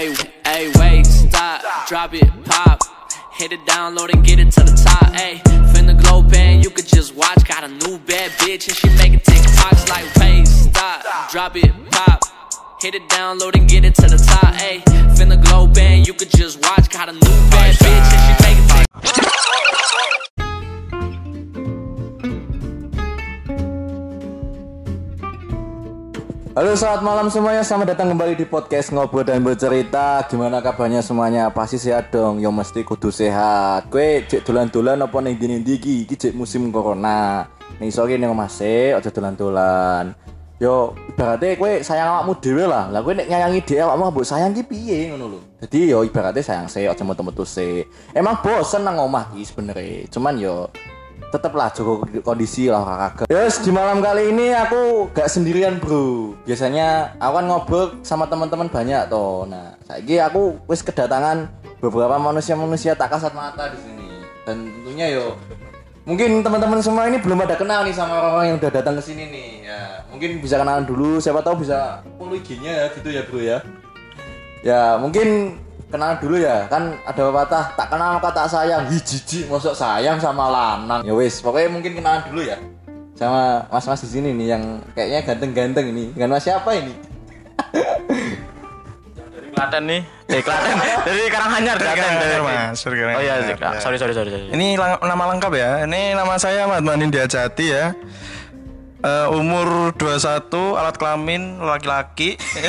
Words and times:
Hey, 0.00 0.14
hey, 0.46 0.72
wait, 0.76 1.04
stop, 1.04 1.60
drop 1.86 2.14
it, 2.14 2.26
pop. 2.46 2.80
Hit 3.34 3.52
it, 3.52 3.60
download 3.66 4.10
and 4.10 4.24
get 4.24 4.38
it 4.38 4.50
to 4.52 4.60
the 4.60 4.72
top. 4.72 5.12
Hey, 5.12 5.42
finna 5.74 5.92
glow 6.00 6.22
band, 6.22 6.64
you 6.64 6.70
could 6.70 6.86
just 6.86 7.14
watch. 7.14 7.46
Got 7.46 7.64
a 7.64 7.68
new 7.68 7.98
bad 7.98 8.30
bitch 8.40 8.66
and 8.66 8.74
she 8.74 8.88
making 8.96 9.20
TikToks 9.20 9.90
like, 9.90 10.06
wait, 10.16 10.48
stop, 10.48 11.04
drop 11.30 11.54
it, 11.54 11.70
pop. 11.90 12.24
Hit 12.80 12.94
it, 12.94 13.06
download 13.10 13.54
and 13.56 13.68
get 13.68 13.84
it 13.84 13.94
to 13.96 14.08
the 14.08 14.16
top. 14.16 14.54
Hey, 14.54 14.78
finna 15.18 15.36
glow 15.44 15.66
band, 15.66 16.06
you 16.06 16.14
could 16.14 16.30
just 16.30 16.62
watch. 16.62 16.88
Got 16.88 17.10
a 17.10 17.12
new 17.12 17.36
bad 17.52 17.74
bitch 17.74 18.08
and 18.08 18.38
she 18.38 18.42
making 18.42 18.49
Halo 26.60 26.76
selamat 26.76 27.00
malam 27.00 27.26
semuanya, 27.32 27.64
selamat 27.64 27.96
datang 27.96 28.12
kembali 28.12 28.36
di 28.36 28.44
podcast 28.44 28.92
Ngobrol 28.92 29.24
dan 29.24 29.40
Bercerita. 29.40 30.20
Gimana 30.28 30.60
kabarnya 30.60 31.00
semuanya? 31.00 31.48
Pasti 31.48 31.80
sehat 31.80 32.12
dong, 32.12 32.36
yang 32.36 32.52
mesti 32.52 32.84
kudu 32.84 33.08
sehat. 33.08 33.88
Kue 33.88 34.28
cek 34.28 34.44
dolan-dolan 34.44 35.00
apa 35.00 35.24
nih 35.24 35.40
gini 35.40 35.64
digi, 35.64 36.04
iki? 36.04 36.20
Cek 36.20 36.36
musim 36.36 36.68
corona. 36.68 37.48
Nih 37.80 37.88
sore 37.88 38.20
nih 38.20 38.28
masih, 38.28 38.92
aja 38.92 39.08
dolan-dolan. 39.08 40.12
Yo, 40.60 40.92
ibaratnya 41.08 41.56
kue 41.56 41.80
sayang 41.80 42.12
awakmu 42.12 42.36
dewe 42.44 42.68
lah. 42.68 42.92
Lah 42.92 43.00
kue 43.00 43.16
nyayangi 43.16 43.64
dewe 43.64 43.80
awakmu 43.80 44.12
mbok 44.12 44.28
sayang 44.28 44.52
ki 44.52 44.68
piye 44.68 45.16
ngono 45.16 45.32
lho. 45.32 45.40
Jadi 45.64 45.96
yo 45.96 46.04
ibaratnya 46.04 46.44
sayang 46.44 46.68
se, 46.68 46.84
aja 46.84 47.00
metu-metu 47.08 47.48
se 47.48 47.88
Emang 48.12 48.36
bosen 48.44 48.84
nang 48.84 49.00
omah 49.00 49.32
ki 49.32 49.48
sebenarnya. 49.48 50.12
Cuman 50.12 50.36
yo 50.36 50.68
tetaplah 51.30 51.70
jaga 51.70 52.04
kondisi 52.26 52.66
lah 52.66 52.82
olahraga. 52.82 53.24
Yes, 53.30 53.62
di 53.62 53.70
malam 53.70 54.02
kali 54.02 54.34
ini 54.34 54.50
aku 54.50 55.08
gak 55.14 55.30
sendirian 55.30 55.78
bro. 55.78 56.34
Biasanya 56.42 57.14
aku 57.22 57.32
kan 57.38 57.46
ngobrol 57.46 57.84
sama 58.02 58.26
teman-teman 58.26 58.66
banyak 58.66 59.06
toh. 59.06 59.46
Nah, 59.46 59.78
saiki 59.86 60.18
aku 60.18 60.58
wis 60.66 60.82
kedatangan 60.82 61.46
beberapa 61.78 62.18
manusia-manusia 62.18 62.98
tak 62.98 63.14
kasat 63.14 63.30
mata 63.32 63.70
di 63.70 63.78
sini. 63.78 64.08
Dan 64.42 64.74
tentunya 64.74 65.06
yo 65.14 65.38
mungkin 66.02 66.42
teman-teman 66.42 66.82
semua 66.82 67.06
ini 67.06 67.22
belum 67.22 67.46
ada 67.46 67.54
kenal 67.54 67.86
nih 67.86 67.94
sama 67.94 68.18
orang-orang 68.18 68.46
yang 68.50 68.58
udah 68.58 68.70
datang 68.74 68.94
ke 68.98 69.02
sini 69.06 69.24
nih. 69.30 69.50
Ya, 69.70 69.82
mungkin 70.10 70.42
bisa 70.42 70.58
kenalan 70.58 70.82
dulu. 70.82 71.22
Siapa 71.22 71.46
tahu 71.46 71.62
bisa 71.62 72.02
follow 72.18 72.34
ya 72.36 72.90
gitu 72.90 73.08
ya 73.08 73.22
bro 73.30 73.38
ya. 73.38 73.58
Ya, 74.60 74.82
mungkin 75.00 75.56
kenalan 75.90 76.16
dulu 76.16 76.36
ya 76.36 76.64
kan 76.66 76.82
ada 77.00 77.20
pepatah 77.20 77.64
tak 77.74 77.86
kenal 77.88 78.08
maka 78.14 78.30
tak 78.32 78.46
sayang 78.46 78.86
hi 78.86 78.98
jijik 78.98 79.44
masuk 79.46 79.72
sayang 79.72 80.16
sama 80.16 80.46
lanang 80.46 81.02
ya 81.02 81.12
wis 81.12 81.38
pokoknya 81.38 81.68
mungkin 81.68 81.92
kenalan 81.94 82.22
dulu 82.24 82.42
ya 82.44 82.56
sama 83.12 83.42
mas-mas 83.68 84.00
di 84.00 84.10
sini 84.10 84.30
nih 84.32 84.46
yang 84.48 84.62
kayaknya 84.90 85.20
ganteng-ganteng 85.24 85.86
ini 85.88 86.04
dengan 86.10 86.32
mas 86.32 86.42
siapa 86.42 86.70
ini 86.72 86.94
dari 89.28 89.48
Klaten 89.50 89.82
nih 89.84 90.00
eh 90.28 90.40
Klaten 90.40 90.76
dari 91.06 91.20
Karanganyar 91.28 91.76
Klaten 91.76 92.12
dari 92.16 92.40
Mas, 92.40 92.78
dari 92.78 92.96
Karanganyar. 92.96 93.18
oh 93.18 93.22
iya 93.22 93.34
Ya. 93.50 93.78
sorry 93.78 93.98
sorry 93.98 94.14
sorry, 94.14 94.30
sorry. 94.30 94.48
Ini 94.48 94.66
lang- 94.74 95.00
nama 95.00 95.24
lengkap 95.28 95.52
ya. 95.52 95.70
Ini 95.84 96.14
nama 96.14 96.34
saya 96.36 96.64
Ahmad 96.64 96.80
Manin 96.80 97.10
Diajati 97.10 97.66
ya. 97.68 97.92
Eh, 99.00 99.26
umur 99.32 99.96
21, 99.96 100.76
alat 100.76 101.00
kelamin 101.00 101.56
laki-laki. 101.56 102.36
eh 102.36 102.68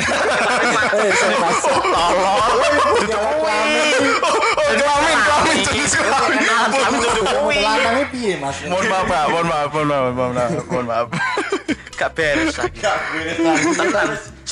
kelamin, 4.80 5.16
kelamin. 5.28 5.56
Jenis 5.68 5.92
kelamin. 5.92 6.40
lanangnya 7.60 8.06
piye 8.08 8.40
mas. 8.40 8.64
Mohon 8.64 8.86
maaf, 8.88 9.04
Pak. 9.12 9.24
Mohon 9.28 9.46
maaf, 9.46 9.68
mohon 9.68 9.86
maaf, 9.86 10.12
mohon 10.16 10.32
maaf, 10.32 10.64
mohon 10.72 10.86
maaf. 10.88 11.06
gak 12.00 12.10
beres 12.16 12.56
lagi. 12.56 12.80
Tuh 13.36 13.52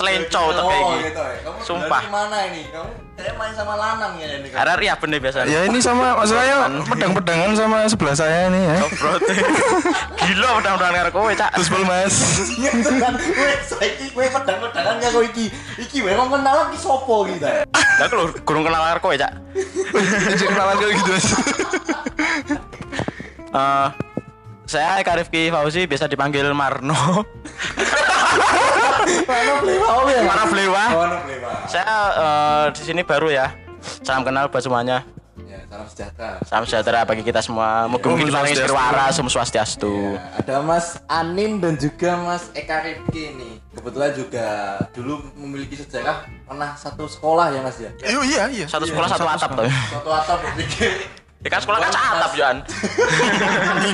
kayak 0.00 0.32
oh 0.32 0.80
gini 0.96 1.08
gitu 1.12 1.20
ya 1.20 1.36
kamu 1.44 1.58
Sumpah. 1.60 2.00
dari 2.00 2.12
mana 2.12 2.38
ini 2.48 2.62
kamu 2.72 2.90
saya 3.20 3.36
main 3.36 3.52
sama 3.52 3.74
lanang 3.76 4.12
ya 4.16 4.28
ini 4.40 4.48
karena 4.48 4.74
ria 4.80 4.94
bener 4.96 5.18
biasa 5.20 5.38
Ya 5.44 5.60
ini 5.68 5.78
sama 5.84 6.16
maksudnya 6.16 6.72
pedang-pedangan 6.88 7.52
sama 7.52 7.84
sebelah 7.84 8.16
saya 8.16 8.48
nih 8.48 8.64
ya. 8.64 8.76
Brote. 8.96 9.34
gila 10.24 10.48
pedang-pedangan 10.56 10.94
karo 11.04 11.10
kowe 11.12 11.32
cak 11.36 11.50
Terus 11.52 11.68
bel 11.68 11.84
Mas. 11.84 12.16
Iya 12.56 12.70
kan, 12.80 13.14
weh, 13.20 13.56
saiki 13.60 14.06
kowe 14.16 14.24
pedang-pedangan 14.24 14.96
karo 15.04 15.20
iki. 15.20 15.52
Iki 15.76 15.96
wae 16.00 16.16
kok 16.16 16.28
kenal 16.32 16.56
iki 16.72 16.78
sapa 16.80 17.14
iki 17.28 17.36
ta? 17.44 17.50
lah 18.00 18.04
aku 18.08 18.14
lho 18.16 18.24
gurung 18.48 18.64
kenal 18.64 18.82
karo 18.88 19.00
kowe 19.04 19.16
cak 19.20 19.32
Jadi 20.32 20.44
kenalan 20.48 20.76
kayak 20.80 20.92
gitu 20.96 21.10
Mas. 21.12 21.26
Eh, 23.50 23.88
saya 24.70 25.02
Eka 25.02 25.18
Rifki 25.18 25.50
Fauzi 25.50 25.90
biasa 25.90 26.06
dipanggil 26.06 26.46
Marno 26.54 26.94
ya? 30.62 30.86
Marno 30.90 31.16
Blewa 31.22 31.48
Oh, 31.50 31.56
saya 31.66 31.94
eh, 32.12 32.64
di 32.72 32.82
sini 32.82 33.00
baru 33.02 33.28
ya 33.28 33.46
salam 34.00 34.22
kenal 34.22 34.46
buat 34.46 34.60
semuanya 34.60 35.02
Ya, 35.40 35.58
salam 35.66 35.82
sejahtera. 35.84 36.30
salam 36.44 36.62
sejahtera 36.62 37.02
bagi 37.02 37.22
kita 37.22 37.40
semua 37.40 37.86
mugi-mugi 37.86 38.22
Om 38.22 38.28
kita 38.28 38.38
Swastiastu. 38.38 38.64
berwaras 38.64 39.14
Om 39.16 39.28
Swastiastu 39.28 39.94
Ya, 40.12 40.22
ada 40.36 40.56
Mas 40.60 40.86
Anin 41.06 41.58
dan 41.58 41.74
juga 41.74 42.14
Mas 42.16 42.52
Eka 42.52 42.76
Rifki 42.80 43.34
nih. 43.34 43.54
Kebetulan 43.72 44.10
juga 44.12 44.46
dulu 44.90 45.12
memiliki 45.34 45.74
sejarah 45.74 46.22
pernah 46.44 46.74
satu 46.74 47.02
sekolah 47.04 47.50
ya 47.50 47.60
Mas 47.60 47.78
ya. 47.78 47.90
Iya, 47.98 48.20
iya, 48.22 48.42
iya. 48.48 48.66
satu 48.66 48.84
sekolah 48.84 49.08
satu 49.08 49.26
atap 49.26 49.50
tuh 49.52 49.66
Suatu 49.66 50.10
atap 50.12 50.38
berpikir. 50.44 50.90
Ya 51.40 51.48
kan 51.48 51.60
sekolah 51.60 51.78
kan 51.78 51.90
atap 51.90 52.32
Johan 52.32 52.56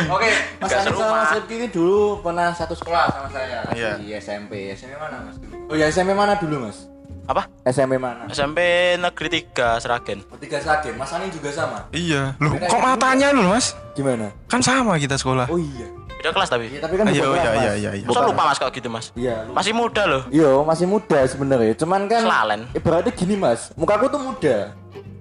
Oke, 0.08 0.28
Mas 0.58 0.72
Anin 0.72 0.92
sama. 0.92 1.14
Mas 1.16 1.30
Rifki 1.32 1.54
ini 1.56 1.68
dulu 1.68 1.98
pernah 2.20 2.50
satu 2.50 2.74
sekolah 2.74 3.06
sama 3.08 3.28
saya 3.28 3.62
Iya. 3.70 3.90
di 3.96 4.10
SMP. 4.12 4.72
SMP 4.72 4.94
mana 4.94 5.22
Mas? 5.22 5.36
Oh 5.64 5.74
ya 5.74 5.86
SMP 5.86 6.10
mana 6.10 6.34
dulu 6.34 6.62
Mas? 6.62 6.90
apa 7.24 7.42
SMP 7.64 7.98
mana? 7.98 8.30
SMP 8.30 8.58
Negeri 8.96 9.28
3 9.50 9.78
Seragen 9.78 10.22
Ketiga 10.32 10.58
Sragen. 10.60 10.94
Mas 10.94 11.10
Anin 11.10 11.26
juga 11.28 11.50
sama. 11.50 11.86
Iya. 11.90 12.38
Loh, 12.38 12.54
kok 12.56 12.78
matanya 12.78 13.30
lu, 13.30 13.42
Mas? 13.44 13.74
Gimana? 13.92 14.30
Kan 14.46 14.58
sama 14.60 14.94
kita 14.94 15.14
sekolah. 15.14 15.46
Oh 15.46 15.58
iya. 15.58 15.86
beda 16.16 16.32
kelas 16.32 16.48
tapi 16.48 16.64
Iya, 16.66 16.80
tapi 16.80 16.94
kan 16.96 17.04
Iya, 17.06 17.22
bukan 17.22 17.36
iya, 17.36 17.52
iya, 17.52 17.72
iya, 17.76 17.90
iya. 17.94 18.04
Masa 18.04 18.24
lupa 18.24 18.42
mas 18.44 18.56
kalau 18.56 18.72
gitu 18.72 18.88
mas 18.88 19.12
Iya, 19.12 19.36
lupa. 19.44 19.54
masih 19.54 19.72
muda 19.72 20.02
loh 20.04 20.22
Iya, 20.28 20.50
masih 20.64 20.86
muda 20.88 21.18
sebenarnya. 21.24 21.72
Cuman 21.76 22.00
kan 22.06 22.22
Selalen. 22.22 22.60
ibaratnya 22.72 23.12
gini, 23.12 23.34
Mas. 23.36 23.70
Mukaku 23.74 24.06
tuh 24.08 24.18
muda. 24.18 24.56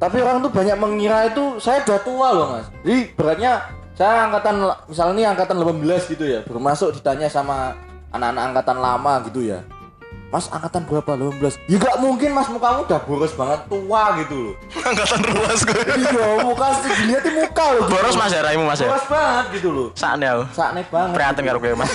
Tapi 0.06 0.22
orang 0.22 0.38
tuh 0.38 0.54
banyak 0.54 0.78
mengira 0.78 1.26
itu 1.26 1.58
saya 1.58 1.82
udah 1.82 2.00
tua 2.00 2.28
loh, 2.30 2.48
Mas. 2.54 2.66
Jadi 2.86 2.98
beratnya 3.12 3.54
saya 3.92 4.30
angkatan 4.30 4.56
misalnya 4.86 5.14
ini 5.16 5.24
angkatan 5.26 5.58
18 5.58 6.14
gitu 6.14 6.26
ya. 6.26 6.40
Baru 6.46 6.62
masuk 6.62 6.94
ditanya 6.94 7.26
sama 7.26 7.74
anak-anak 8.12 8.44
angkatan 8.54 8.78
lama 8.78 9.14
gitu 9.26 9.42
ya. 9.42 9.66
Mas 10.30 10.46
angkatan 10.46 10.86
berapa? 10.86 11.10
18. 11.16 11.58
Ya 11.66 11.78
gak 11.80 11.98
mungkin 11.98 12.30
Mas 12.32 12.46
mukamu 12.48 12.86
udah 12.86 13.02
boros 13.02 13.34
banget 13.34 13.66
tua 13.66 14.04
gitu 14.20 14.36
loh. 14.38 14.54
Angkatan 14.86 15.22
ruas 15.26 15.60
gue. 15.64 15.82
iya, 15.96 16.12
muka 16.38 16.68
dilihatin 16.84 17.34
muka 17.34 17.66
loh. 17.72 17.82
gitu. 17.82 17.90
boros 17.90 18.14
mas 18.14 18.30
ya 18.30 18.42
raimu 18.42 18.64
mas 18.64 18.78
ya 18.78 18.90
Boros 18.90 19.08
banget 19.08 19.46
gitu 19.54 19.70
loh. 19.72 19.88
saatnya 19.96 20.28
aku 20.34 20.44
Sakne 20.52 20.82
banget. 20.86 21.14
prihatin 21.14 21.44
karo 21.46 21.58
gue 21.58 21.74
mas 21.74 21.92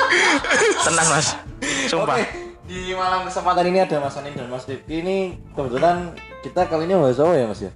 tenang 0.86 1.08
mas 1.10 1.26
sumpah 1.88 2.16
Oke, 2.16 2.24
di 2.64 2.92
malam 2.92 3.24
kesempatan 3.24 3.64
ini 3.64 3.78
ada 3.80 3.96
Mas 3.98 4.14
Anin 4.14 4.32
dan 4.32 4.46
Mas 4.46 4.64
Rifki 4.64 5.00
ini 5.00 5.16
kebetulan 5.52 6.12
kita 6.40 6.62
kali 6.64 6.86
ini 6.86 6.94
bahas 6.94 7.18
apa 7.18 7.32
ya 7.34 7.46
Mas 7.46 7.60
ya? 7.60 7.72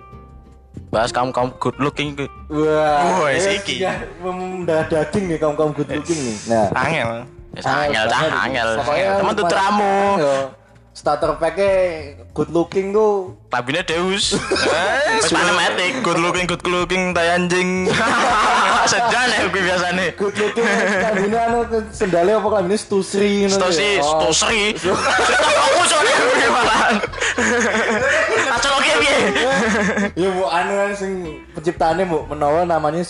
bahas 0.88 1.08
kaum 1.08 1.32
kaum 1.32 1.52
good 1.56 1.76
looking. 1.80 2.12
Wah, 2.48 3.24
Wah, 3.24 3.28
ini 3.32 3.40
siki. 3.40 3.80
sudah 3.80 3.96
mendarah 4.20 4.84
daging 4.88 5.24
nih 5.28 5.38
kaum 5.40 5.56
kaum 5.56 5.72
good 5.72 5.88
looking 5.88 6.16
nih. 6.16 6.36
Nah, 6.48 6.68
Angel. 6.76 7.10
Ya, 7.52 8.08
angel 8.08 8.08
angel 8.32 8.68
teman 9.20 9.32
tuh 9.36 9.44
teramu 9.44 10.16
starter 10.92 11.36
pack-nya 11.36 11.72
good 12.32 12.48
looking 12.48 12.96
tuh 12.96 13.36
tabine 13.48 13.84
Deus 13.84 14.32
Eh, 15.12 15.20
panematik. 15.28 16.00
Good 16.00 16.20
looking, 16.20 16.48
good 16.48 16.64
looking, 16.64 17.12
tai 17.12 17.36
anjing. 17.36 17.92
sejan 18.92 19.28
ya 19.30 19.46
gue 19.46 19.62
biasanya 19.62 20.16
good 20.16 20.32
looking 20.34 20.64
kambine 20.98 21.36
anu 21.38 21.60
sendalnya 21.92 22.40
apa 22.40 22.48
kambine 22.50 22.76
stusri 22.80 23.44
ngono 23.48 23.68
ya. 23.68 24.00
Oh, 24.00 24.32
Stosri. 24.32 24.72
Aku 24.80 25.80
soalnya 25.84 26.12
gimana? 26.40 26.76
Ya 30.14 30.28
bu 30.30 30.44
anu 30.46 30.72
kan 30.76 30.90
sing 30.94 31.12
penciptaannya 31.52 32.04
bu 32.04 32.18
menawa 32.28 32.64
namanya 32.64 33.04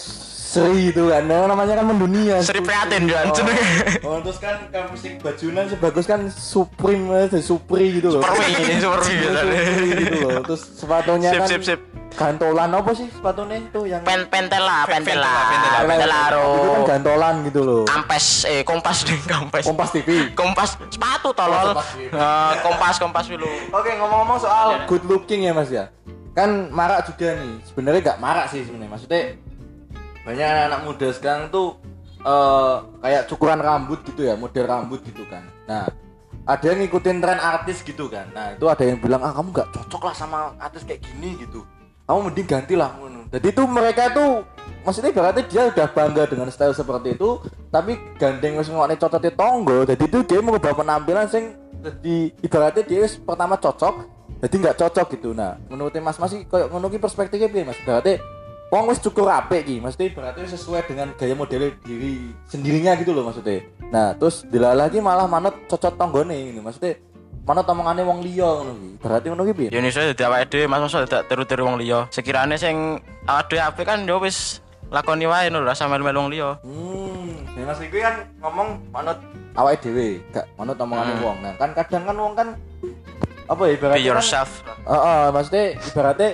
Sri 0.53 0.93
itu 0.93 1.09
kan 1.09 1.25
Nah, 1.25 1.49
namanya 1.49 1.81
kan 1.81 1.87
mendunia 1.89 2.37
Sri 2.45 2.61
Prihatin 2.61 3.09
Johan 3.09 3.33
jenenge. 3.33 3.65
Oh, 4.05 4.21
terus 4.21 4.37
kan 4.37 4.61
kamu 4.69 4.95
sing 5.01 5.17
bajunan 5.17 5.65
sebagus 5.65 6.05
kan 6.05 6.21
Supreme 6.29 7.09
eh, 7.25 7.41
Supri 7.41 7.97
gitu 7.97 8.13
loh. 8.13 8.21
Supermi, 8.21 8.53
ini 8.61 8.77
Supermi. 8.77 9.15
Supri 9.33 9.89
gitu 9.97 10.17
loh. 10.29 10.41
Terus 10.45 10.63
sepatunya 10.77 11.31
Sip, 11.33 11.41
kan 11.41 11.49
sip, 11.49 11.63
sip. 11.65 11.81
gantolan 12.13 12.69
apa 12.69 12.93
sih 12.93 13.09
sepatunya 13.09 13.57
itu 13.57 13.89
yang 13.89 14.05
Pen 14.05 14.29
pentela, 14.29 14.85
pentela, 14.85 15.33
pentela, 15.49 15.81
pentelaro. 15.89 16.45
Itu 16.45 16.69
kan 16.69 16.83
gantolan 16.85 17.35
gitu 17.49 17.61
loh. 17.65 17.83
Kampes 17.89 18.45
eh 18.45 18.61
kompas 18.61 19.09
ding 19.09 19.25
kampes. 19.33 19.65
Kompas 19.65 19.89
TV. 19.97 20.37
Kompas 20.37 20.77
sepatu 20.93 21.33
tolol. 21.33 21.73
Kompas. 21.73 21.89
Eh, 21.97 22.53
kompas 22.61 22.95
kompas 23.01 23.25
dulu. 23.25 23.49
Oke, 23.73 23.89
ngomong-ngomong 23.97 24.37
soal 24.37 24.85
good 24.85 25.01
looking 25.09 25.49
ya 25.49 25.57
Mas 25.57 25.73
ya. 25.73 25.89
Kan 26.33 26.73
marak 26.73 27.09
juga 27.13 27.37
nih. 27.37 27.55
Sebenarnya 27.69 28.01
nggak 28.01 28.21
marak 28.21 28.47
sih 28.51 28.65
sebenarnya. 28.65 28.93
Maksudnya 28.97 29.23
banyak 30.23 30.47
anak-anak 30.47 30.81
muda 30.87 31.09
sekarang 31.13 31.45
tuh 31.53 31.69
eh 32.23 32.77
kayak 33.03 33.27
cukuran 33.27 33.59
rambut 33.59 34.01
gitu 34.07 34.23
ya, 34.27 34.35
model 34.39 34.65
rambut 34.67 35.03
gitu 35.03 35.27
kan. 35.27 35.43
Nah, 35.67 35.91
ada 36.43 36.65
yang 36.75 36.83
ngikutin 36.83 37.23
tren 37.23 37.39
artis 37.39 37.87
gitu 37.87 38.11
kan 38.11 38.27
nah 38.35 38.51
itu 38.55 38.67
ada 38.67 38.83
yang 38.83 38.99
bilang 38.99 39.23
ah 39.23 39.31
kamu 39.31 39.55
nggak 39.55 39.69
cocok 39.71 40.03
lah 40.11 40.15
sama 40.15 40.39
artis 40.59 40.83
kayak 40.83 41.03
gini 41.07 41.39
gitu 41.39 41.63
kamu 42.07 42.19
mending 42.31 42.49
gantilah 42.51 42.91
ngono 42.99 43.21
jadi 43.31 43.47
itu 43.55 43.63
mereka 43.71 44.11
tuh 44.11 44.43
maksudnya 44.83 45.15
berarti 45.15 45.47
dia 45.47 45.71
udah 45.71 45.87
bangga 45.87 46.27
dengan 46.27 46.51
style 46.51 46.75
seperti 46.75 47.15
itu 47.15 47.39
tapi 47.71 47.95
gandeng 48.19 48.59
wis 48.59 48.67
ngokne 48.67 48.99
cocote 48.99 49.31
tonggo 49.39 49.87
jadi 49.87 50.03
itu 50.03 50.19
dia 50.27 50.41
mengubah 50.43 50.75
penampilan 50.75 51.31
sing 51.31 51.55
jadi 51.83 52.17
ibaratnya 52.43 52.83
dia 52.83 53.07
pertama 53.23 53.55
cocok 53.55 53.95
jadi 54.43 54.55
nggak 54.59 54.77
cocok 54.77 55.07
gitu 55.15 55.31
nah 55.33 55.55
menurut 55.71 55.95
mas 56.03 56.19
mas 56.19 56.35
sih 56.35 56.43
kayak 56.45 56.69
ngono 56.69 56.91
ki 56.91 56.99
perspektifnya 56.99 57.49
piye 57.49 57.65
mas 57.65 57.79
berarti 57.81 58.19
Wong 58.73 58.89
wis 58.89 59.05
cukup 59.05 59.29
rapi 59.29 59.61
ki, 59.69 59.85
mesti 59.85 60.17
berarti 60.17 60.49
sesuai 60.49 60.89
dengan 60.89 61.13
gaya 61.13 61.37
model 61.37 61.77
diri 61.85 62.33
sendirinya 62.49 62.97
gitu 62.97 63.13
loh 63.13 63.29
maksudnya. 63.29 63.69
Nah, 63.93 64.17
terus 64.17 64.49
dilala 64.49 64.89
lagi 64.89 64.97
malah 64.97 65.29
manut 65.29 65.53
cocok 65.69 66.01
tonggone 66.01 66.33
ini, 66.33 66.57
maksudnya 66.57 66.97
manut 67.45 67.69
omongane 67.69 68.01
wong 68.01 68.25
liya 68.25 68.49
ngono 68.49 68.73
ki. 68.73 68.91
Berarti 68.97 69.27
ngono 69.29 69.45
ki 69.45 69.53
piye? 69.53 69.69
Ya 69.69 69.77
Indonesia 69.77 70.09
dadi 70.09 70.25
awake 70.25 70.49
dhewe 70.49 70.65
Mas 70.73 70.81
masa 70.89 71.05
tidak 71.05 71.29
tiru-tiru 71.29 71.69
wong 71.69 71.77
liya. 71.85 72.09
Sekiranya 72.09 72.57
sing 72.57 72.97
awake 73.29 73.53
dhewe 73.53 73.61
apik 73.61 73.85
kan 73.85 74.09
yo 74.09 74.17
wis 74.25 74.65
lakoni 74.89 75.29
wae 75.29 75.53
lho 75.53 75.61
rasa 75.61 75.85
melu-melu 75.85 76.25
wong 76.25 76.31
liya. 76.33 76.57
Hmm, 76.65 77.45
ya 77.53 77.69
Mas 77.69 77.77
Riko 77.77 78.01
kan 78.01 78.25
ngomong 78.41 78.69
manut 78.89 79.21
awake 79.53 79.85
dhewe, 79.85 80.17
gak 80.33 80.49
manut 80.57 80.81
omongane 80.81 81.13
Hmm. 81.13 81.25
wong. 81.29 81.37
Nah, 81.45 81.53
kan 81.61 81.77
kadang 81.77 82.09
kan 82.09 82.17
wong 82.17 82.33
kan 82.33 82.49
apa 83.53 83.63
ya 83.63 83.69
Be 83.69 83.77
ibaratnya 83.77 84.01
kan, 84.01 84.09
yourself. 84.17 84.51
Heeh, 84.83 85.23
maksudnya 85.31 85.65
ibaratnya 85.77 86.31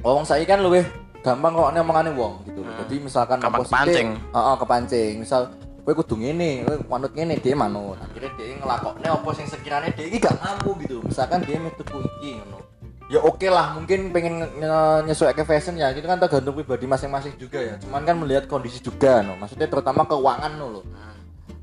wong 0.00 0.24
saiki 0.24 0.46
kan 0.46 0.60
luwih 0.60 0.84
gampang 1.20 1.52
kok 1.52 1.74
omongane 1.74 2.10
wong 2.14 2.32
gitu. 2.46 2.60
loh. 2.62 2.72
Jadi 2.84 2.96
misalkan 3.02 3.36
Hmm. 3.38 3.46
Gampang 3.50 3.64
kepancing. 3.66 4.08
Heeh, 4.16 4.54
kepancing. 4.56 5.12
Misal 5.20 5.42
kowe 5.82 5.94
kudu 5.94 6.14
ngene, 6.18 6.62
kowe 6.62 6.76
manut 6.88 7.12
ngene 7.12 7.34
dia 7.38 7.54
manut. 7.54 7.98
Akhirnya 7.98 8.30
dia 8.38 8.54
ngelakokne 8.56 9.06
apa 9.06 9.28
sing 9.34 9.46
sekiranya 9.46 9.90
dia 9.90 10.06
iki 10.06 10.18
gak 10.18 10.38
mampu 10.38 10.74
gitu. 10.82 11.02
Misalkan 11.02 11.42
dia 11.42 11.58
metuku 11.58 11.98
iki 12.18 12.38
ngono. 12.38 12.58
Ya 13.06 13.22
oke 13.22 13.46
lah, 13.46 13.78
mungkin 13.78 14.10
pengen 14.10 14.42
nge- 14.58 15.02
nyesuaikan 15.06 15.46
fashion 15.46 15.78
ya, 15.78 15.94
gitu 15.94 16.10
kan 16.10 16.18
tergantung 16.18 16.58
pribadi 16.58 16.90
masing-masing 16.90 17.38
juga 17.38 17.62
ya. 17.62 17.78
Cuman 17.78 18.02
kan 18.02 18.18
melihat 18.18 18.50
kondisi 18.50 18.82
juga 18.82 19.22
no. 19.22 19.38
Maksudnya 19.38 19.70
terutama 19.70 20.02
keuangan 20.02 20.50
no, 20.58 20.66
loh. 20.74 20.84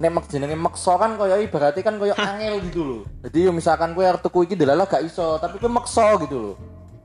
Nek 0.04 0.12
mek 0.12 0.28
jenenge 0.28 0.60
maksa 0.60 1.00
kan 1.00 1.16
koyo 1.16 1.40
ibaratnya 1.40 1.80
kan 1.80 1.96
koyo 1.96 2.12
angel 2.12 2.60
gitu 2.68 2.82
loh. 2.84 3.02
Jadi 3.24 3.48
yo 3.48 3.56
misalkan 3.56 3.96
kowe 3.96 4.04
arep 4.04 4.20
tuku 4.20 4.44
iki 4.44 4.60
delala 4.60 4.84
gak 4.84 5.00
iso, 5.00 5.40
tapi 5.40 5.56
kowe 5.56 5.72
maksa 5.72 6.20
gitu 6.20 6.36
loh. 6.36 6.56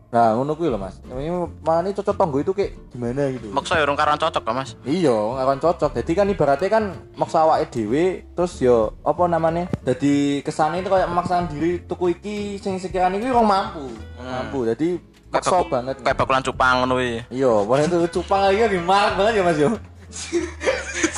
Nah, 0.09 0.33
ngono 0.35 0.57
kuwi 0.57 0.73
lho, 0.73 0.81
Mas. 0.81 0.99
Ini 1.05 1.29
mana 1.61 1.93
cocok 1.93 2.17
tonggo 2.17 2.41
itu 2.41 2.57
kayak 2.57 2.73
gimana 2.91 3.29
gitu. 3.29 3.53
Maksa 3.53 3.77
ya 3.77 3.85
urung 3.85 3.93
karuan 3.95 4.17
cocok 4.17 4.41
kok 4.43 4.57
Mas. 4.57 4.73
Iya, 4.83 5.13
ngaron 5.13 5.61
cocok. 5.61 5.91
Jadi 5.95 6.13
kan 6.17 6.27
ibaratnya 6.27 6.69
kan 6.73 6.85
maksa 7.15 7.45
awake 7.45 7.69
dhewe 7.71 8.27
terus 8.35 8.57
yo 8.59 8.97
apa 9.05 9.29
namanya? 9.29 9.69
Jadi 9.85 10.41
kesane 10.43 10.81
itu 10.81 10.89
kayak 10.89 11.07
memaksakan 11.07 11.53
diri 11.53 11.85
tuku 11.85 12.19
iki 12.19 12.37
sing 12.59 12.81
sekiranya 12.81 13.15
iki 13.15 13.29
orang 13.29 13.47
mampu. 13.47 13.85
Mampu. 14.19 14.59
Jadi 14.67 14.97
maksa 15.29 15.55
Kayak- 15.55 15.71
banget. 15.71 15.97
Kayak 16.01 16.17
bakulan 16.19 16.43
cupang 16.43 16.75
ngono 16.83 16.95
kuwi. 16.97 17.13
Iya, 17.29 17.53
boleh 17.63 17.85
itu 17.85 17.99
cupang 18.19 18.41
lagi 18.43 18.61
lagi 18.65 18.81
mark 18.81 19.13
banget 19.15 19.33
ya 19.39 19.43
Mas 19.45 19.59
yo. 19.61 19.71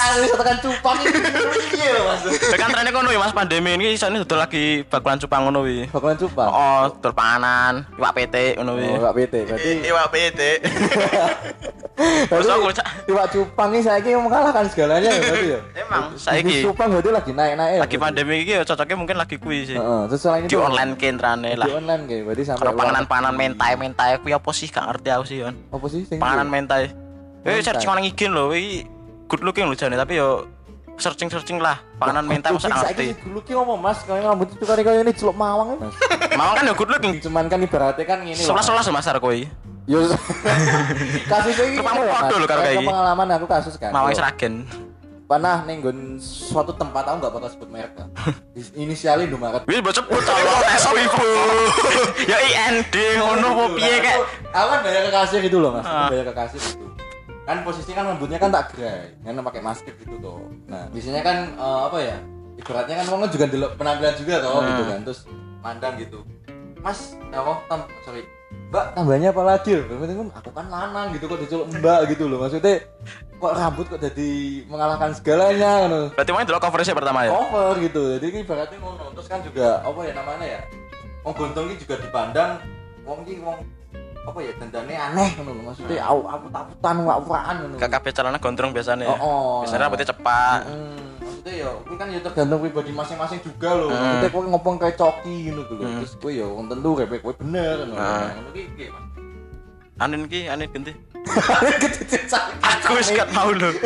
Aku 0.00 0.17
bisa 0.25 0.37
tekan 0.41 0.56
cupang 0.64 0.97
iki 1.05 1.76
iya 1.76 1.91
loh 1.93 2.05
Mas. 2.08 2.23
Kan 2.56 2.69
trennya 2.73 2.91
ngono 2.91 3.08
ya 3.12 3.20
Mas 3.20 3.37
pandemi 3.37 3.76
ini 3.76 3.93
isane 3.93 4.17
dodol 4.25 4.41
lagi 4.41 4.81
bakulan 4.88 5.20
cupang 5.20 5.41
ngono 5.44 5.61
kuwi. 5.61 5.93
Bakalan 5.93 6.17
cupang. 6.17 6.49
Oh, 6.49 6.82
dodol 6.97 7.12
panganan, 7.12 7.85
iwak 8.00 8.12
PT 8.17 8.56
ngono 8.56 8.81
kuwi. 8.81 8.88
Oh, 8.97 9.00
Kak 9.05 9.14
PT. 9.17 9.35
Berarti 9.44 9.70
Iwak 9.85 10.06
PT. 10.08 10.41
Terus 12.32 12.49
aku 12.56 12.67
iwak 13.12 13.26
cupang 13.29 13.69
ini 13.76 13.81
saya 13.85 14.00
ini 14.00 14.17
mengalahkan 14.17 14.64
segalanya 14.73 15.11
ya 15.12 15.20
berarti 15.20 15.49
ya. 15.52 15.61
emang 15.85 16.05
saiki 16.17 16.56
cupang 16.64 16.88
berarti 16.97 17.11
lagi 17.12 17.32
naik-naik. 17.37 17.76
ya, 17.76 17.81
lagi 17.85 17.97
pandemi 18.00 18.35
iki 18.41 18.52
ya 18.56 18.62
cocoknya 18.64 18.97
mungkin 18.97 19.17
lagi 19.20 19.37
kuwi 19.37 19.69
sih. 19.69 19.76
Heeh, 19.76 20.00
terus 20.08 20.20
selain 20.25 20.49
Di 20.49 20.56
itu 20.56 20.64
online 20.64 20.93
kentrane 20.97 21.52
lah. 21.61 21.69
Di 21.69 21.76
online 21.76 22.02
kayak 22.08 22.23
berarti 22.25 22.43
sampai 22.49 22.73
panganan-panganan 22.73 23.32
negeri. 23.37 23.43
mentai 23.52 23.73
mentai 23.76 24.11
kuwi 24.25 24.32
apa 24.32 24.50
sih 24.56 24.67
gak 24.73 24.85
ngerti 24.88 25.08
aku 25.12 25.25
sih 25.29 25.37
yon. 25.44 25.55
Apa 25.69 25.87
sih 25.93 26.00
Panganan 26.17 26.49
itu? 26.49 26.55
mentai. 26.56 26.85
Eh 27.44 27.61
searching 27.61 27.88
nang 27.88 28.05
IG 28.05 28.20
lho 28.29 28.52
iki 28.56 29.00
good 29.31 29.47
looking 29.47 29.71
lho 29.71 29.79
jane 29.79 29.94
tapi 29.94 30.19
yo 30.19 30.50
searching-searching 31.00 31.56
lah 31.56 31.81
panganan 31.97 32.29
mentai 32.29 32.53
masa 32.53 32.69
ngerti. 32.69 33.17
dulu 33.25 33.41
ki 33.41 33.56
ngomong 33.56 33.81
Mas, 33.81 34.05
kalau 34.05 34.21
rambut 34.21 34.53
itu 34.53 34.65
kali 34.69 34.85
kali 34.85 35.00
ini 35.00 35.17
celok 35.17 35.32
mawang 35.32 35.73
ya 35.73 35.77
Mas. 35.81 35.94
Mau 36.41 36.53
kan 36.53 36.62
yo 36.69 36.75
good 36.77 36.91
looking. 36.93 37.15
Cuman 37.25 37.49
kan 37.49 37.56
ibaratnya 37.56 38.05
kan 38.05 38.21
ini 38.21 38.37
loh. 38.37 38.53
Sebelas-sebelas 38.53 38.93
Mas 38.93 39.09
kuwi. 39.17 39.49
Yo. 39.88 40.05
kasus 41.32 41.56
ini 41.56 41.81
ya, 41.81 41.82
Mas. 41.82 41.97
podo 41.97 42.35
lho 42.37 42.47
karo 42.47 42.61
Kayak 42.61 42.85
pengalaman 42.85 43.27
aku 43.32 43.47
kasus 43.49 43.75
kan. 43.81 43.97
Yo. 43.97 44.12
seragen. 44.12 44.69
Pernah 45.25 45.62
ning 45.62 45.79
nggon 45.79 46.19
suatu 46.19 46.75
tempat 46.75 47.06
aku 47.06 47.17
enggak 47.23 47.33
bakal 47.33 47.49
sebut 47.49 47.69
merek 47.71 47.93
kan. 47.97 48.09
Is- 48.53 48.75
Inisialnya 48.83 49.31
Indomaret. 49.31 49.62
Wis 49.65 49.81
bocah 49.81 50.05
bocah 50.05 50.37
tes 50.69 50.85
ibu. 50.91 51.26
Ya 52.29 52.38
IND 52.44 52.94
ngono 53.25 53.47
apa 53.56 53.65
piye 53.79 53.97
kek. 54.05 54.17
Aku 54.53 54.67
kan 54.69 54.79
bayar 54.85 55.00
ke 55.06 55.11
kasir 55.15 55.38
gitu 55.41 55.62
loh 55.62 55.71
mas, 55.79 55.87
Ah. 55.87 56.11
bayar 56.12 56.29
ke 56.29 56.35
kasir 56.35 56.61
gitu. 56.61 56.90
Kan 57.50 57.67
posisi 57.67 57.91
kan 57.91 58.06
rambutnya 58.06 58.38
kan 58.38 58.55
tak 58.55 58.79
gerai, 58.79 59.11
kan 59.26 59.35
pakai 59.43 59.58
masker 59.58 59.91
gitu 59.99 60.23
tuh. 60.23 60.38
Nah 60.70 60.87
biasanya 60.94 61.19
kan 61.19 61.37
eh, 61.50 61.81
apa 61.91 61.99
ya? 61.99 62.17
Ibaratnya 62.55 62.94
kan 63.02 63.06
orang 63.11 63.26
juga 63.26 63.47
delok 63.50 63.73
penampilan 63.75 64.14
juga 64.14 64.35
toh 64.38 64.62
Hmm. 64.62 64.69
gitu 64.70 64.82
kan, 64.87 64.99
terus 65.02 65.20
mandang 65.58 65.94
gitu. 65.99 66.19
Mas, 66.79 67.19
apa 67.29 67.61
tam, 67.67 67.81
sorry, 68.06 68.23
Mbak 68.70 68.94
tambahnya 68.94 69.35
apa 69.35 69.43
lagi? 69.43 69.75
loh? 69.75 69.99
Berarti 69.99 70.14
kan 70.14 70.29
aku 70.31 70.50
kan 70.55 70.67
lanang 70.70 71.06
gitu 71.11 71.25
kok 71.26 71.38
diceluk 71.43 71.67
Mbak 71.75 72.00
gitu 72.14 72.25
loh. 72.31 72.38
Maksudnya 72.38 72.87
kok 73.37 73.52
rambut 73.58 73.87
kok 73.91 73.99
jadi 73.99 74.31
mengalahkan 74.70 75.11
segalanya 75.11 75.70
kan. 75.85 75.91
Berarti 76.14 76.31
mau 76.31 76.47
delok 76.47 76.62
covernya 76.62 76.94
pertama 76.94 77.20
ya. 77.26 77.31
Over 77.35 77.75
gitu. 77.82 78.02
Jadi 78.14 78.26
ini 78.31 78.38
ibaratnya 78.47 78.79
ngono. 78.79 79.05
Terus 79.19 79.26
kan 79.26 79.43
juga 79.43 79.82
apa 79.82 80.00
ya 80.06 80.12
namanya 80.14 80.47
ya? 80.47 80.61
Wong 81.26 81.35
gontong 81.35 81.67
ini 81.67 81.76
juga 81.82 81.94
dipandang 81.99 82.52
wong 83.02 83.19
iki 83.26 83.43
wong 83.43 83.58
apa 84.21 84.39
ya 84.45 84.53
dandane 84.61 84.95
aneh 84.95 85.29
ngono 85.41 85.51
lho. 85.57 85.63
Maksudnya 85.73 86.05
au 86.05 86.21
aput-aputan 86.29 86.97
wak-wakan 87.09 87.55
ngono. 87.65 87.75
KKP 87.81 88.07
celana 88.13 88.37
gondrong 88.37 88.71
biasanya 88.77 89.09
ya. 89.09 89.17
Oh, 89.17 89.25
oh. 89.25 89.57
Biasanya 89.65 89.89
rambutnya 89.89 90.09
cepat. 90.13 90.61
Hmm, 90.69 91.17
maksudnya 91.25 91.53
ya 91.57 91.69
kuwi 91.89 91.97
kan 91.97 92.07
ya 92.13 92.21
tergantung 92.21 92.61
pribadi 92.61 92.93
masing-masing 92.93 93.41
juga 93.41 93.71
loh. 93.73 93.89
Hmm. 93.89 93.97
Maksudnya 93.97 94.29
kowe 94.29 94.45
ngomong 94.45 94.77
kayak 94.77 94.97
coki 95.01 95.37
ngono 95.49 95.63
gitu. 95.73 95.83
Hmm. 95.83 95.99
Terus 96.05 96.13
kowe 96.21 96.31
ya 96.31 96.47
wong 96.47 96.67
tentu 96.69 96.89
repek 97.01 97.21
kowe 97.25 97.35
bener 97.41 97.77
ngono. 97.89 97.97
Ah. 97.97 98.29
Ngono 98.37 98.49
ki 98.53 98.63
piye, 98.77 98.89
Mas? 98.93 99.05
Anin 100.01 100.25
ki, 100.29 100.41
anin 100.49 100.69
ganti. 100.69 100.93
Aku 102.61 102.97
wis 102.97 103.09
kat 103.13 103.29
mau 103.33 103.53
lho. 103.53 103.73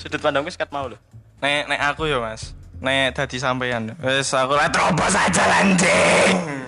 Sudut 0.00 0.20
pandangku 0.20 0.48
wis 0.48 0.56
kat 0.56 0.72
mau 0.72 0.88
lho. 0.88 0.96
Nek 1.44 1.68
nek 1.68 1.80
aku 1.92 2.08
ya 2.08 2.16
Mas. 2.16 2.56
Nek 2.80 3.12
dadi 3.12 3.36
sampean. 3.36 3.92
Wis 4.00 4.32
aku 4.32 4.56
lah 4.56 4.72
terobos 4.72 5.12
aja 5.12 5.44
lanjing. 5.48 6.61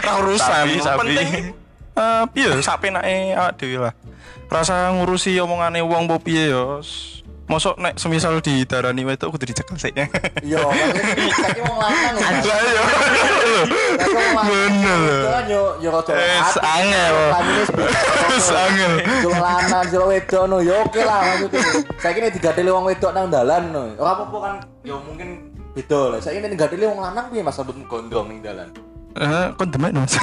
Ora 0.00 0.12
urusan. 0.20 0.48
Sabi, 0.64 0.76
sabi. 0.78 0.98
Penting 1.00 1.30
eh 1.94 2.22
piye 2.28 2.50
sak 2.58 2.80
penake 2.80 3.32
awak 3.32 3.54
dhewe 3.54 3.78
lah. 3.80 3.94
Rasa 4.46 4.90
ngurusi 4.92 5.38
omongane 5.38 5.78
wong 5.80 6.04
apa 6.04 6.18
piye 6.18 6.48
ya. 6.48 6.78
s- 6.78 7.22
Mosok 7.44 7.76
nek 7.76 8.00
semisal 8.00 8.40
didarani 8.40 9.04
wedok 9.04 9.28
kudu 9.30 9.44
dicekel 9.44 9.76
sik. 9.76 9.92
Iya, 9.92 10.64
maksudnya 10.64 11.04
saiki 11.28 11.60
wong 11.68 11.76
lanang. 11.76 12.16
Mas. 12.16 12.40
Lah 12.40 12.56
yo. 12.56 12.82
Lanang. 14.08 14.46
Bener 14.48 14.96
lho. 14.96 15.18
Itu 15.20 15.52
yo 15.52 15.62
yo 15.78 15.88
rada. 15.92 16.12
Sangel. 16.48 17.16
Jolo 19.20 19.36
lanang, 19.36 19.84
jolo 19.88 20.04
wedok 20.08 20.44
no, 20.48 20.56
yo 20.58 20.74
oke 20.82 21.00
lah 21.00 21.20
maksudnya. 21.36 21.60
Saiki 22.00 22.18
nek 22.18 22.32
digadeli 22.32 22.70
wong 22.72 22.84
wedok 22.86 23.12
nang 23.12 23.28
dalan 23.28 23.62
no. 23.68 23.82
Ora 23.94 24.10
apa-apa 24.16 24.36
kan 24.40 24.54
yo 24.80 24.96
mungkin 25.04 25.52
beda 25.72 26.16
lah. 26.16 26.18
Saiki 26.18 26.40
nek 26.40 26.48
digadeli 26.50 26.84
wong 26.86 26.98
lanang 26.98 27.28
piye 27.28 27.44
Mas 27.44 27.56
rambutmu 27.56 27.84
gondrong 27.84 28.26
ning 28.28 28.40
dalan. 28.40 28.72
Eh, 29.14 29.46
kon 29.54 29.70
demek 29.70 29.94
Mas. 29.94 30.18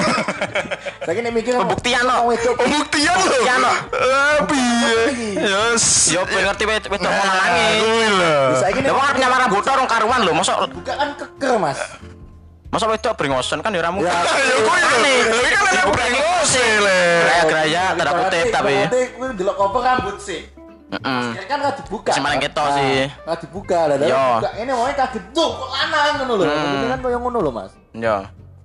Saiki 1.08 1.24
nek 1.24 1.32
mikir 1.32 1.56
Pembuktian, 1.56 2.04
wong 2.04 2.28
wedok 2.28 2.54
Pembuktian 2.60 3.16
lho. 3.16 3.24
Pembuktian, 3.24 3.58
no. 3.58 3.72
Eh, 3.88 4.36
piye? 4.44 4.92
Yes. 5.40 6.12
Yo 6.12 6.20
ben 6.28 6.44
ngerti 6.44 6.64
wed 6.68 6.84
wedok 6.92 7.08
mau 7.08 7.24
lanange. 7.24 7.66
Kuwi 7.80 8.06
lho. 8.12 8.34
saiki 8.60 8.80
nek 8.84 8.92
wong 8.92 9.04
arep 9.08 9.16
nyamar 9.16 9.38
rambut 9.48 9.64
orang 9.64 9.88
karuan 9.88 10.20
lho, 10.22 10.32
mosok 10.36 10.56
buka 10.68 10.92
kan 10.92 11.08
keker 11.16 11.56
Mas. 11.56 11.80
mosok 12.68 12.88
wedok 12.92 13.12
brengosen 13.16 13.58
kan 13.60 13.72
ya 13.72 13.80
ora 13.80 13.90
mungkin. 13.96 14.12
Ya, 14.12 14.20
Ya 14.52 14.56
kuwi 14.60 14.80
lho. 14.84 14.96
Iki 15.40 15.48
kan 15.48 15.62
lek 15.72 15.86
brengos 15.88 16.52
le. 16.84 17.00
Gaya-gaya 17.24 17.82
tanda 17.96 18.12
kutip 18.12 18.46
tapi. 18.52 18.74
Berarti 18.76 19.00
kuwi 19.16 19.26
delok 19.40 19.56
cover 19.56 19.80
rambut 19.80 20.16
sih. 20.20 20.40
Heeh. 20.92 21.24
Ya 21.32 21.42
kan 21.48 21.56
nggak 21.64 21.74
dibuka. 21.80 22.12
Masih 22.12 22.20
malah 22.20 22.36
ketok 22.36 22.66
Nah, 22.68 22.76
sih. 22.76 22.96
Nggak 23.08 23.38
dibuka 23.40 23.78
lah. 23.88 23.96
Yo. 24.04 24.24
Ini 24.60 24.72
mau 24.76 24.84
kaget 24.84 25.24
tuh 25.32 25.48
kok 25.48 25.68
lanang 25.72 26.14
ngono 26.20 26.32
lho. 26.36 26.44
Kan 26.92 26.98
koyo 27.00 27.16
ngono 27.16 27.38
lho 27.40 27.50
Mas. 27.56 27.72
Yo. 27.96 28.16